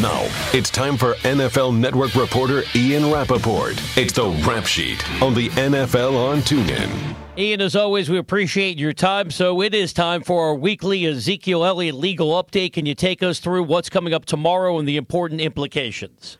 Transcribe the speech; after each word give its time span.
Now, 0.00 0.28
it's 0.52 0.70
time 0.70 0.96
for 0.96 1.14
NFL 1.24 1.76
Network 1.76 2.14
reporter 2.14 2.62
Ian 2.76 3.10
Rapoport. 3.10 3.72
It's 3.96 4.12
the 4.12 4.28
Rap 4.46 4.64
Sheet 4.64 5.04
on 5.20 5.34
the 5.34 5.48
NFL 5.48 6.14
on 6.14 6.38
TuneIn. 6.42 7.16
Ian, 7.36 7.60
as 7.60 7.74
always, 7.74 8.08
we 8.08 8.16
appreciate 8.16 8.78
your 8.78 8.92
time. 8.92 9.32
So 9.32 9.60
it 9.60 9.74
is 9.74 9.92
time 9.92 10.22
for 10.22 10.46
our 10.46 10.54
weekly 10.54 11.04
Ezekiel 11.04 11.64
Elliott 11.64 11.96
legal 11.96 12.40
update. 12.40 12.74
Can 12.74 12.86
you 12.86 12.94
take 12.94 13.24
us 13.24 13.40
through 13.40 13.64
what's 13.64 13.90
coming 13.90 14.14
up 14.14 14.24
tomorrow 14.24 14.78
and 14.78 14.86
the 14.86 14.96
important 14.96 15.40
implications? 15.40 16.38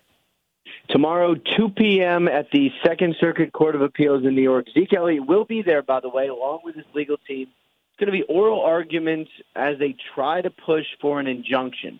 Tomorrow, 0.90 1.34
2 1.34 1.70
p.m. 1.76 2.28
at 2.28 2.46
the 2.52 2.70
Second 2.86 3.16
Circuit 3.18 3.52
Court 3.52 3.74
of 3.74 3.82
Appeals 3.82 4.24
in 4.24 4.36
New 4.36 4.42
York. 4.42 4.66
Zeke 4.72 4.94
Elliott 4.94 5.26
will 5.26 5.44
be 5.44 5.62
there, 5.62 5.82
by 5.82 5.98
the 5.98 6.08
way, 6.08 6.28
along 6.28 6.60
with 6.62 6.76
his 6.76 6.86
legal 6.94 7.16
team. 7.26 7.48
It's 7.48 7.98
going 7.98 8.06
to 8.06 8.12
be 8.12 8.22
oral 8.32 8.60
arguments 8.60 9.32
as 9.56 9.80
they 9.80 9.96
try 10.14 10.42
to 10.42 10.50
push 10.50 10.84
for 11.00 11.18
an 11.18 11.26
injunction. 11.26 11.98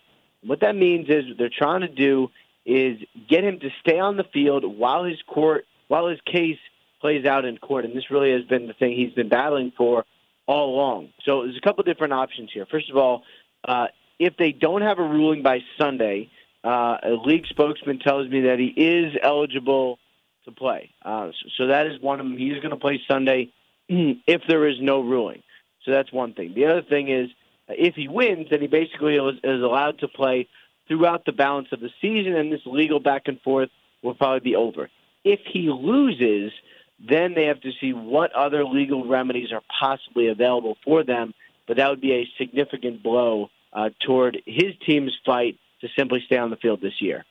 What 0.49 0.61
that 0.61 0.75
means 0.75 1.11
is 1.11 1.25
they're 1.37 1.51
trying 1.51 1.83
to 1.83 1.89
do 1.89 2.31
is 2.65 2.99
get 3.29 3.45
him 3.45 3.61
to 3.61 3.69
stay 3.81 3.99
on 3.99 4.17
the 4.17 4.25
field 4.25 4.65
while 4.65 5.05
his 5.05 5.21
court 5.27 5.67
while 5.89 6.09
his 6.09 6.21
case 6.25 6.59
plays 7.03 7.27
out 7.27 7.45
in 7.45 7.59
court. 7.59 7.85
And 7.85 7.95
this 7.95 8.11
really 8.11 8.33
has 8.33 8.45
been 8.45 8.67
the 8.67 8.73
thing 8.73 8.97
he's 8.97 9.13
been 9.13 9.29
battling 9.29 9.73
for 9.77 10.07
all 10.47 10.75
along. 10.75 11.11
So 11.25 11.43
there's 11.43 11.57
a 11.57 11.61
couple 11.61 11.85
different 11.85 12.15
options 12.15 12.51
here. 12.53 12.65
First 12.65 12.89
of 12.91 12.97
all, 12.97 13.25
uh, 13.67 13.89
if 14.19 14.37
they 14.39 14.53
don't 14.53 14.81
have 14.81 14.99
a 14.99 15.03
ruling 15.03 15.43
by 15.43 15.61
Sunday, 15.79 16.31
uh, 16.65 16.97
a 17.03 17.13
league 17.25 17.47
spokesman 17.47 17.99
tells 17.99 18.29
me 18.29 18.43
that 18.43 18.59
he 18.59 18.69
is 18.69 19.15
eligible 19.23 19.99
to 20.47 20.51
play. 20.51 20.91
Uh, 21.05 21.29
so, 21.29 21.49
so 21.59 21.67
that 21.69 21.87
is 21.87 22.01
one 22.01 22.21
of 22.21 22.27
them. 22.27 22.39
He's 22.39 22.57
going 22.57 22.71
to 22.71 22.77
play 22.77 23.01
Sunday 23.07 23.51
if 23.89 24.43
there 24.49 24.67
is 24.67 24.77
no 24.81 25.01
ruling. 25.01 25.43
So 25.85 25.93
that's 25.93 26.11
one 26.11 26.33
thing. 26.33 26.55
The 26.55 26.67
other 26.67 26.83
thing 26.83 27.09
is 27.09 27.29
if 27.69 27.95
he 27.95 28.09
wins, 28.09 28.49
then 28.51 28.61
he 28.61 28.67
basically 28.67 29.17
is, 29.17 29.37
is 29.45 29.63
allowed 29.63 29.99
to 30.01 30.09
play 30.09 30.49
throughout 30.87 31.25
the 31.27 31.33
balance 31.33 31.69
of 31.73 31.81
the 31.81 31.91
season, 32.01 32.35
and 32.35 32.53
this 32.53 32.63
legal 32.65 32.99
back 32.99 33.23
and 33.27 33.41
forth 33.43 33.69
will 34.03 34.15
probably 34.15 34.41
be 34.41 34.57
over. 34.57 34.89
If 35.25 35.41
he 35.53 35.69
loses, 35.71 36.53
then 36.99 37.35
they 37.35 37.45
have 37.45 37.61
to 37.61 37.71
see 37.81 37.93
what 37.93 38.33
other 38.33 38.65
legal 38.65 39.07
remedies 39.07 39.53
are 39.53 39.63
possibly 39.79 40.29
available 40.29 40.77
for 40.85 41.05
them, 41.05 41.35
but 41.67 41.77
that 41.77 41.91
would 41.91 42.01
be 42.01 42.13
a 42.13 42.29
significant 42.39 43.03
blow 43.03 43.51
uh, 43.73 43.91
toward 44.05 44.41
his 44.47 44.75
team's 44.87 45.17
fight 45.27 45.59
to 45.83 45.89
simply 45.97 46.23
stay 46.25 46.39
on 46.39 46.51
the 46.51 46.57
field 46.57 46.81
this 46.81 47.01
year. 47.01 47.25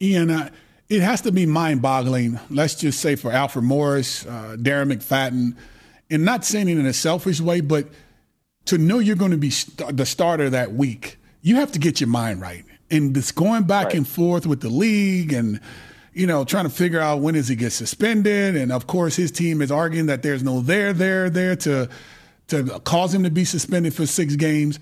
Ian, 0.00 0.30
uh, 0.30 0.50
it 0.88 1.00
has 1.00 1.20
to 1.22 1.32
be 1.32 1.46
mind 1.46 1.80
boggling, 1.80 2.40
let's 2.50 2.74
just 2.74 3.00
say 3.00 3.14
for 3.14 3.30
Alfred 3.30 3.64
Morris, 3.64 4.26
uh, 4.26 4.56
Darren 4.58 4.92
McFadden, 4.92 5.56
and 6.10 6.24
not 6.24 6.44
saying 6.44 6.68
it 6.68 6.76
in 6.76 6.86
a 6.86 6.92
selfish 6.92 7.40
way, 7.40 7.60
but– 7.60 7.86
to 8.66 8.78
know 8.78 8.98
you're 8.98 9.16
going 9.16 9.30
to 9.30 9.36
be 9.36 9.50
st- 9.50 9.96
the 9.96 10.06
starter 10.06 10.50
that 10.50 10.72
week, 10.72 11.18
you 11.40 11.56
have 11.56 11.72
to 11.72 11.78
get 11.78 12.00
your 12.00 12.08
mind 12.08 12.40
right. 12.40 12.64
And 12.90 13.14
just 13.14 13.34
going 13.34 13.64
back 13.64 13.86
right. 13.86 13.96
and 13.96 14.08
forth 14.08 14.46
with 14.46 14.60
the 14.60 14.68
league 14.68 15.32
and, 15.32 15.60
you 16.12 16.26
know, 16.26 16.44
trying 16.44 16.64
to 16.64 16.70
figure 16.70 17.00
out 17.00 17.20
when 17.20 17.34
does 17.34 17.48
he 17.48 17.56
get 17.56 17.70
suspended. 17.70 18.56
And 18.56 18.70
of 18.70 18.86
course, 18.86 19.16
his 19.16 19.30
team 19.30 19.62
is 19.62 19.72
arguing 19.72 20.06
that 20.06 20.22
there's 20.22 20.42
no 20.42 20.60
there, 20.60 20.92
there, 20.92 21.30
there 21.30 21.56
to, 21.56 21.88
to 22.48 22.80
cause 22.80 23.14
him 23.14 23.24
to 23.24 23.30
be 23.30 23.44
suspended 23.44 23.94
for 23.94 24.06
six 24.06 24.36
games. 24.36 24.78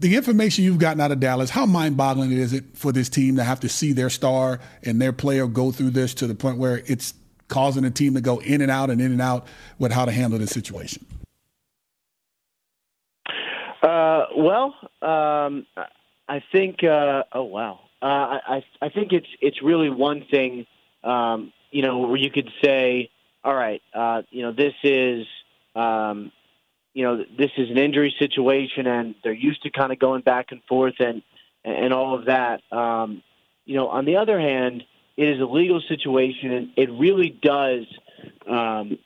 The 0.00 0.16
information 0.16 0.64
you've 0.64 0.78
gotten 0.78 1.00
out 1.00 1.12
of 1.12 1.20
Dallas, 1.20 1.50
how 1.50 1.66
mind 1.66 1.96
boggling 1.96 2.32
is 2.32 2.52
it 2.52 2.64
for 2.74 2.92
this 2.92 3.08
team 3.08 3.36
to 3.36 3.44
have 3.44 3.60
to 3.60 3.68
see 3.68 3.92
their 3.92 4.10
star 4.10 4.60
and 4.82 5.00
their 5.00 5.12
player 5.12 5.46
go 5.46 5.70
through 5.72 5.90
this 5.90 6.14
to 6.14 6.26
the 6.26 6.34
point 6.34 6.58
where 6.58 6.82
it's 6.86 7.14
causing 7.48 7.84
the 7.84 7.90
team 7.90 8.14
to 8.14 8.20
go 8.20 8.38
in 8.40 8.60
and 8.60 8.70
out 8.70 8.90
and 8.90 9.00
in 9.00 9.12
and 9.12 9.22
out 9.22 9.46
with 9.78 9.92
how 9.92 10.04
to 10.04 10.12
handle 10.12 10.38
this 10.38 10.50
situation? 10.50 11.06
Uh, 13.84 14.26
well, 14.36 14.74
um, 15.02 15.66
I 16.26 16.42
think. 16.52 16.82
Uh, 16.82 17.24
oh 17.32 17.44
wow. 17.44 17.80
Uh, 18.00 18.38
I 18.46 18.64
I 18.80 18.88
think 18.88 19.12
it's 19.12 19.26
it's 19.40 19.62
really 19.62 19.90
one 19.90 20.24
thing. 20.30 20.66
Um, 21.02 21.52
you 21.70 21.82
know, 21.82 21.98
where 21.98 22.16
you 22.16 22.30
could 22.30 22.48
say, 22.62 23.10
all 23.42 23.54
right, 23.54 23.82
uh, 23.94 24.22
you 24.30 24.42
know, 24.42 24.52
this 24.52 24.74
is. 24.82 25.26
Um, 25.76 26.32
you 26.94 27.02
know, 27.02 27.24
this 27.36 27.50
is 27.58 27.70
an 27.70 27.76
injury 27.76 28.14
situation, 28.20 28.86
and 28.86 29.16
they're 29.24 29.32
used 29.32 29.64
to 29.64 29.70
kind 29.70 29.90
of 29.90 29.98
going 29.98 30.22
back 30.22 30.52
and 30.52 30.62
forth 30.68 30.94
and 31.00 31.22
and 31.64 31.92
all 31.92 32.16
of 32.16 32.26
that. 32.26 32.60
Um, 32.70 33.20
you 33.64 33.74
know, 33.74 33.88
on 33.88 34.04
the 34.04 34.16
other 34.16 34.38
hand, 34.38 34.84
it 35.16 35.28
is 35.28 35.40
a 35.40 35.44
legal 35.44 35.82
situation, 35.88 36.52
and 36.52 36.70
it 36.76 36.90
really 36.92 37.30
does. 37.30 37.84
Um, 38.48 38.98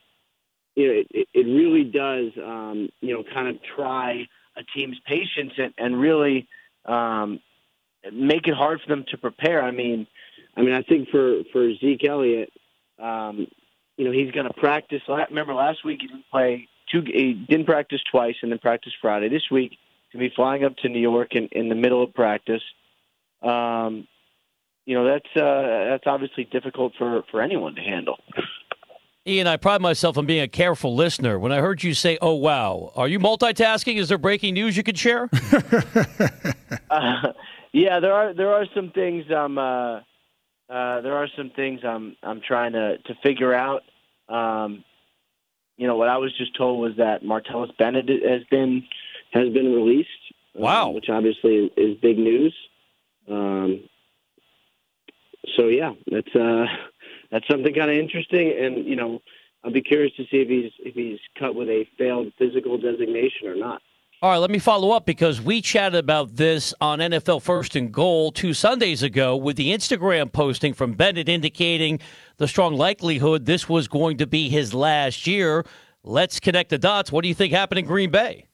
it, 0.76 1.26
it, 1.34 1.47
really 1.47 1.84
does, 1.84 2.32
um, 2.44 2.88
you 3.00 3.14
know, 3.14 3.25
kind 3.34 3.48
of 3.48 3.56
try 3.75 4.28
a 4.58 4.64
team's 4.76 4.98
patience 5.06 5.52
and, 5.56 5.72
and 5.78 6.00
really 6.00 6.48
um, 6.84 7.41
make 8.12 8.46
it 8.46 8.54
hard 8.54 8.80
for 8.80 8.88
them 8.88 9.04
to 9.10 9.19
prepare. 9.19 9.62
I 9.62 9.70
mean, 9.70 10.06
I 10.56 10.62
mean, 10.62 10.74
I 10.74 10.82
think 10.82 11.08
for 11.10 11.42
for 11.52 11.72
Zeke 11.76 12.04
Elliott, 12.04 12.50
um, 12.98 13.46
you 13.96 14.04
know, 14.04 14.10
he's 14.10 14.32
going 14.32 14.46
to 14.46 14.54
practice. 14.54 15.02
Remember 15.08 15.54
last 15.54 15.84
week 15.84 16.00
he 16.00 16.08
didn't 16.08 16.28
play 16.30 16.69
two. 16.91 17.02
He 17.06 17.34
didn't 17.34 17.66
practice 17.66 18.00
twice 18.10 18.36
and 18.42 18.50
then 18.50 18.58
practice 18.58 18.92
Friday. 19.00 19.28
This 19.28 19.50
week 19.50 19.78
he'll 20.10 20.20
be 20.20 20.32
flying 20.34 20.64
up 20.64 20.76
to 20.78 20.88
New 20.88 21.00
York 21.00 21.34
in, 21.34 21.48
in 21.52 21.69
the 21.69 21.75
middle 21.75 22.02
of 22.02 22.12
practice. 22.14 22.62
Um, 23.42 24.08
you 24.84 24.94
know, 24.94 25.04
that's 25.04 25.36
uh, 25.36 25.90
that's 25.90 26.06
obviously 26.06 26.44
difficult 26.44 26.94
for 26.98 27.22
for 27.30 27.42
anyone 27.42 27.75
to 27.75 27.82
handle. 27.82 28.19
Ian, 29.28 29.46
I 29.46 29.58
pride 29.58 29.82
myself 29.82 30.16
on 30.16 30.24
being 30.24 30.40
a 30.40 30.48
careful 30.48 30.94
listener. 30.96 31.38
When 31.38 31.52
I 31.52 31.58
heard 31.58 31.82
you 31.82 31.92
say, 31.92 32.16
"Oh 32.22 32.34
wow," 32.34 32.92
are 32.96 33.06
you 33.06 33.18
multitasking? 33.18 33.96
Is 33.96 34.08
there 34.08 34.16
breaking 34.16 34.54
news 34.54 34.76
you 34.76 34.82
could 34.82 34.98
share? 34.98 35.28
uh, 36.90 37.32
yeah, 37.72 38.00
there 38.00 38.14
are 38.14 38.32
there 38.32 38.52
are 38.54 38.64
some 38.74 38.90
things 38.90 39.24
I'm 39.30 39.58
uh, 39.58 39.96
uh, 40.70 41.00
there 41.02 41.14
are 41.14 41.28
some 41.36 41.50
things 41.50 41.80
I'm 41.84 42.16
I'm 42.22 42.40
trying 42.40 42.72
to 42.72 42.96
to 42.98 43.14
figure 43.22 43.52
out. 43.52 43.82
Um, 44.30 44.84
you 45.76 45.86
know, 45.86 45.96
what 45.96 46.08
I 46.08 46.16
was 46.16 46.36
just 46.36 46.56
told 46.56 46.80
was 46.80 46.96
that 46.96 47.22
Martellus 47.22 47.76
Bennett 47.76 48.08
has 48.08 48.42
been 48.50 48.82
has 49.32 49.48
been 49.50 49.74
released. 49.74 50.08
Uh, 50.56 50.60
wow, 50.60 50.90
which 50.90 51.10
obviously 51.10 51.70
is 51.76 51.98
big 52.00 52.18
news. 52.18 52.54
Um, 53.30 53.84
so 55.56 55.66
yeah, 55.66 55.92
that's 56.10 56.34
uh 56.34 56.64
that's 57.30 57.46
something 57.48 57.74
kind 57.74 57.90
of 57.90 57.96
interesting. 57.96 58.54
And 58.58 58.86
you 58.86 58.96
know, 58.96 59.20
I'll 59.64 59.72
be 59.72 59.82
curious 59.82 60.14
to 60.16 60.24
see 60.24 60.38
if 60.38 60.48
he's 60.48 60.72
if 60.80 60.94
he's 60.94 61.18
cut 61.38 61.54
with 61.54 61.68
a 61.68 61.86
failed 61.96 62.32
physical 62.38 62.78
designation 62.78 63.48
or 63.48 63.56
not. 63.56 63.82
All 64.20 64.30
right, 64.30 64.38
let 64.38 64.50
me 64.50 64.58
follow 64.58 64.90
up 64.90 65.06
because 65.06 65.40
we 65.40 65.60
chatted 65.60 66.00
about 66.00 66.34
this 66.34 66.74
on 66.80 66.98
NFL 66.98 67.40
First 67.40 67.76
and 67.76 67.92
Goal 67.92 68.32
two 68.32 68.52
Sundays 68.52 69.04
ago 69.04 69.36
with 69.36 69.56
the 69.56 69.72
Instagram 69.72 70.32
posting 70.32 70.74
from 70.74 70.94
Bennett 70.94 71.28
indicating 71.28 72.00
the 72.36 72.48
strong 72.48 72.74
likelihood 72.74 73.46
this 73.46 73.68
was 73.68 73.86
going 73.86 74.16
to 74.16 74.26
be 74.26 74.48
his 74.48 74.74
last 74.74 75.28
year. 75.28 75.64
Let's 76.02 76.40
connect 76.40 76.70
the 76.70 76.78
dots. 76.78 77.12
What 77.12 77.22
do 77.22 77.28
you 77.28 77.34
think 77.34 77.52
happened 77.52 77.78
in 77.78 77.84
Green 77.84 78.10
Bay? 78.10 78.46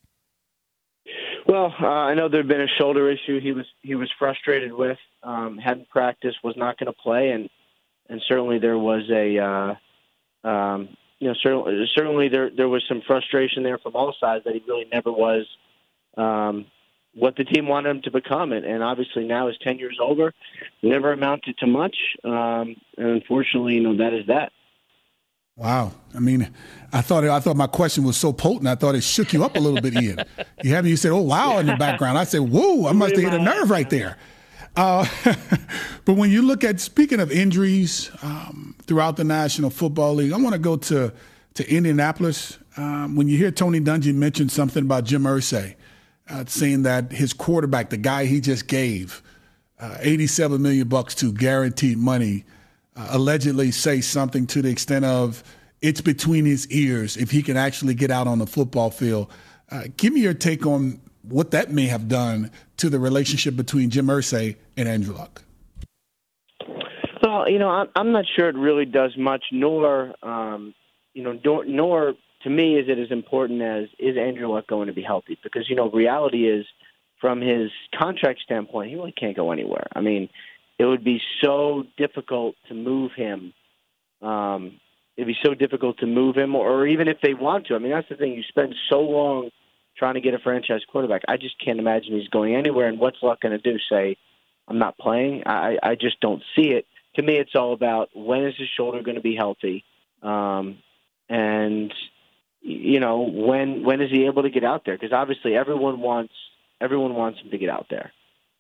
Well, 1.46 1.74
uh, 1.80 1.86
I 1.86 2.14
know 2.14 2.28
there 2.28 2.40
had 2.40 2.48
been 2.48 2.60
a 2.60 2.78
shoulder 2.78 3.10
issue. 3.10 3.40
He 3.40 3.52
was 3.52 3.64
he 3.80 3.94
was 3.94 4.10
frustrated 4.18 4.72
with, 4.72 4.98
um, 5.22 5.56
hadn't 5.56 5.88
practiced, 5.88 6.38
was 6.44 6.56
not 6.58 6.78
going 6.78 6.92
to 6.92 6.98
play, 7.02 7.30
and 7.30 7.48
and 8.08 8.22
certainly 8.28 8.58
there 8.58 8.78
was 8.78 9.02
a, 9.10 9.38
uh, 9.38 10.48
um, 10.48 10.88
you 11.18 11.28
know, 11.28 11.34
certainly, 11.42 11.90
certainly 11.94 12.28
there 12.28 12.50
there 12.50 12.68
was 12.68 12.84
some 12.88 13.02
frustration 13.06 13.62
there 13.62 13.78
from 13.78 13.96
all 13.96 14.14
sides 14.20 14.44
that 14.44 14.54
he 14.54 14.62
really 14.66 14.86
never 14.92 15.10
was 15.10 15.46
um, 16.16 16.66
what 17.14 17.36
the 17.36 17.44
team 17.44 17.68
wanted 17.68 17.90
him 17.90 18.02
to 18.02 18.10
become, 18.10 18.52
and, 18.52 18.64
and 18.64 18.82
obviously 18.82 19.24
now 19.24 19.48
is 19.48 19.56
ten 19.62 19.78
years 19.78 19.98
older, 20.00 20.34
never 20.82 21.12
amounted 21.12 21.56
to 21.58 21.66
much, 21.66 21.96
um, 22.24 22.76
and 22.98 23.08
unfortunately, 23.08 23.74
you 23.74 23.82
know, 23.82 23.96
that 23.96 24.12
is 24.12 24.26
that. 24.26 24.52
Wow. 25.56 25.92
I 26.14 26.18
mean, 26.18 26.50
I 26.92 27.00
thought 27.00 27.24
I 27.24 27.38
thought 27.38 27.56
my 27.56 27.68
question 27.68 28.02
was 28.02 28.16
so 28.16 28.32
potent. 28.32 28.66
I 28.66 28.74
thought 28.74 28.96
it 28.96 29.02
shook 29.02 29.32
you 29.32 29.44
up 29.44 29.54
a 29.54 29.60
little 29.60 29.80
bit, 29.80 29.94
Ian. 29.94 30.18
You 30.64 30.74
had 30.74 30.84
me. 30.84 30.90
You 30.90 30.96
said, 30.96 31.12
"Oh, 31.12 31.22
wow!" 31.22 31.58
in 31.58 31.66
the 31.66 31.76
background. 31.78 32.18
I 32.18 32.24
said, 32.24 32.40
"Whoa!" 32.40 32.88
I 32.88 32.92
must 32.92 33.14
have 33.14 33.24
hit 33.24 33.34
a 33.34 33.42
nerve 33.42 33.70
right 33.70 33.88
there. 33.88 34.16
Uh, 34.76 35.06
but 36.04 36.14
when 36.14 36.30
you 36.30 36.42
look 36.42 36.64
at 36.64 36.80
speaking 36.80 37.20
of 37.20 37.30
injuries 37.30 38.10
um, 38.22 38.74
throughout 38.86 39.16
the 39.16 39.24
National 39.24 39.70
Football 39.70 40.14
League, 40.14 40.32
I 40.32 40.36
want 40.36 40.54
to 40.54 40.58
go 40.58 40.76
to 40.76 41.12
to 41.54 41.72
Indianapolis. 41.72 42.58
Um, 42.76 43.14
when 43.14 43.28
you 43.28 43.38
hear 43.38 43.52
Tony 43.52 43.78
Dungy 43.80 44.12
mention 44.12 44.48
something 44.48 44.82
about 44.82 45.04
Jim 45.04 45.22
Irsay, 45.22 45.76
uh, 46.28 46.44
saying 46.46 46.82
that 46.82 47.12
his 47.12 47.32
quarterback, 47.32 47.90
the 47.90 47.96
guy 47.96 48.24
he 48.24 48.40
just 48.40 48.66
gave 48.66 49.22
uh, 49.78 49.96
87 50.00 50.60
million 50.60 50.88
bucks 50.88 51.14
to 51.16 51.32
guaranteed 51.32 51.98
money, 51.98 52.44
uh, 52.96 53.08
allegedly 53.10 53.70
say 53.70 54.00
something 54.00 54.46
to 54.48 54.62
the 54.62 54.70
extent 54.70 55.04
of 55.04 55.44
it's 55.82 56.00
between 56.00 56.44
his 56.44 56.66
ears 56.70 57.16
if 57.16 57.30
he 57.30 57.42
can 57.42 57.56
actually 57.56 57.94
get 57.94 58.10
out 58.10 58.26
on 58.26 58.38
the 58.38 58.46
football 58.46 58.90
field. 58.90 59.30
Uh, 59.70 59.84
give 59.96 60.12
me 60.12 60.20
your 60.20 60.34
take 60.34 60.66
on 60.66 61.00
what 61.28 61.50
that 61.52 61.70
may 61.70 61.86
have 61.86 62.08
done 62.08 62.50
to 62.78 62.90
the 62.90 62.98
relationship 62.98 63.56
between 63.56 63.90
Jim 63.90 64.06
Irsay 64.06 64.56
and 64.76 64.88
Andrew 64.88 65.14
Luck. 65.14 65.42
Well, 67.22 67.48
you 67.48 67.58
know, 67.58 67.86
I'm 67.96 68.12
not 68.12 68.26
sure 68.36 68.48
it 68.48 68.56
really 68.56 68.84
does 68.84 69.16
much, 69.16 69.44
nor, 69.50 70.14
um, 70.22 70.74
you 71.14 71.22
know, 71.22 71.62
nor 71.66 72.14
to 72.42 72.50
me 72.50 72.78
is 72.78 72.88
it 72.88 72.98
as 72.98 73.10
important 73.10 73.62
as 73.62 73.84
is 73.98 74.16
Andrew 74.18 74.48
Luck 74.48 74.66
going 74.66 74.88
to 74.88 74.92
be 74.92 75.02
healthy? 75.02 75.38
Because 75.42 75.68
you 75.68 75.76
know, 75.76 75.90
reality 75.90 76.46
is 76.48 76.66
from 77.20 77.40
his 77.40 77.70
contract 77.98 78.40
standpoint, 78.44 78.90
he 78.90 78.96
really 78.96 79.12
can't 79.12 79.36
go 79.36 79.50
anywhere. 79.52 79.86
I 79.94 80.00
mean, 80.00 80.28
it 80.78 80.84
would 80.84 81.04
be 81.04 81.20
so 81.42 81.84
difficult 81.96 82.56
to 82.68 82.74
move 82.74 83.12
him. 83.16 83.54
Um, 84.20 84.80
it'd 85.16 85.28
be 85.28 85.36
so 85.42 85.54
difficult 85.54 85.98
to 85.98 86.06
move 86.06 86.36
him, 86.36 86.54
or, 86.54 86.68
or 86.68 86.86
even 86.86 87.08
if 87.08 87.18
they 87.22 87.32
want 87.32 87.66
to. 87.68 87.74
I 87.74 87.78
mean, 87.78 87.92
that's 87.92 88.08
the 88.08 88.16
thing. 88.16 88.32
You 88.32 88.42
spend 88.42 88.74
so 88.90 89.00
long 89.00 89.50
trying 89.96 90.14
to 90.14 90.20
get 90.20 90.34
a 90.34 90.38
franchise 90.38 90.82
quarterback. 90.90 91.22
I 91.28 91.36
just 91.36 91.54
can't 91.62 91.78
imagine 91.78 92.18
he's 92.18 92.28
going 92.28 92.54
anywhere. 92.54 92.88
And 92.88 92.98
what's 92.98 93.22
Luck 93.22 93.40
going 93.40 93.58
to 93.58 93.72
do? 93.72 93.78
Say, 93.90 94.16
I'm 94.68 94.78
not 94.78 94.98
playing? 94.98 95.42
I, 95.46 95.78
I 95.82 95.94
just 95.94 96.20
don't 96.20 96.42
see 96.56 96.70
it. 96.70 96.86
To 97.16 97.22
me, 97.22 97.36
it's 97.36 97.54
all 97.54 97.72
about 97.72 98.10
when 98.14 98.44
is 98.44 98.54
his 98.58 98.68
shoulder 98.76 99.02
going 99.02 99.16
to 99.16 99.20
be 99.20 99.36
healthy, 99.36 99.84
um, 100.20 100.78
and 101.28 101.94
you 102.60 102.98
know 102.98 103.20
when 103.20 103.84
when 103.84 104.00
is 104.00 104.10
he 104.10 104.26
able 104.26 104.42
to 104.42 104.50
get 104.50 104.64
out 104.64 104.84
there? 104.84 104.96
Because 104.96 105.12
obviously, 105.12 105.54
everyone 105.54 106.00
wants 106.00 106.32
everyone 106.80 107.14
wants 107.14 107.38
him 107.40 107.50
to 107.50 107.58
get 107.58 107.70
out 107.70 107.86
there. 107.88 108.12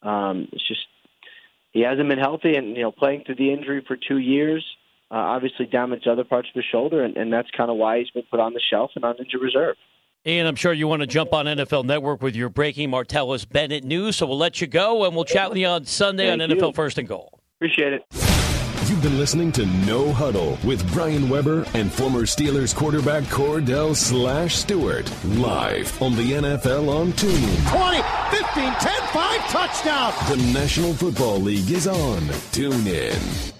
Um, 0.04 0.46
it's 0.52 0.68
just 0.68 0.86
he 1.72 1.80
hasn't 1.80 2.08
been 2.08 2.20
healthy, 2.20 2.54
and 2.54 2.76
you 2.76 2.82
know, 2.82 2.92
playing 2.92 3.24
through 3.24 3.34
the 3.34 3.52
injury 3.52 3.82
for 3.84 3.96
two 3.96 4.18
years 4.18 4.64
uh, 5.10 5.16
obviously 5.16 5.66
damaged 5.66 6.08
other 6.08 6.24
parts 6.24 6.48
of 6.48 6.54
his 6.56 6.64
shoulder, 6.64 7.04
and, 7.04 7.16
and 7.16 7.32
that's 7.32 7.50
kind 7.56 7.70
of 7.70 7.76
why 7.76 7.98
he's 7.98 8.10
been 8.10 8.24
put 8.28 8.40
on 8.40 8.52
the 8.52 8.60
shelf 8.60 8.90
and 8.96 9.04
on 9.04 9.16
injured 9.16 9.40
reserve. 9.40 9.76
And 10.26 10.48
I'm 10.48 10.56
sure 10.56 10.72
you 10.72 10.88
want 10.88 11.02
to 11.02 11.06
jump 11.06 11.34
on 11.34 11.44
NFL 11.44 11.84
Network 11.84 12.22
with 12.22 12.34
your 12.34 12.48
breaking 12.48 12.90
Martellus 12.90 13.46
Bennett 13.46 13.84
news, 13.84 14.16
so 14.16 14.26
we'll 14.26 14.38
let 14.38 14.58
you 14.60 14.66
go, 14.66 15.04
and 15.04 15.14
we'll 15.14 15.26
chat 15.26 15.50
with 15.50 15.58
you 15.58 15.66
on 15.66 15.84
Sunday 15.84 16.28
Thank 16.28 16.40
on 16.40 16.50
you. 16.50 16.56
NFL 16.56 16.74
First 16.74 16.96
and 16.96 17.06
Goal. 17.06 17.40
Appreciate 17.58 17.92
it. 17.92 18.04
You've 18.88 19.02
been 19.02 19.18
listening 19.18 19.52
to 19.52 19.66
No 19.86 20.12
Huddle 20.12 20.58
with 20.64 20.90
Brian 20.92 21.28
Weber 21.28 21.66
and 21.74 21.92
former 21.92 22.22
Steelers 22.22 22.74
quarterback 22.74 23.24
Kordell 23.24 23.94
Slash 23.94 24.56
Stewart 24.56 25.10
live 25.24 26.00
on 26.02 26.16
the 26.16 26.32
NFL 26.32 26.88
on 26.88 27.12
TuneIn. 27.12 27.70
20, 27.70 28.02
15, 28.44 28.72
10, 28.80 29.08
5, 29.08 29.40
touchdown. 29.50 30.12
The 30.28 30.52
National 30.52 30.94
Football 30.94 31.40
League 31.40 31.70
is 31.70 31.86
on 31.86 32.20
TuneIn. 32.52 33.52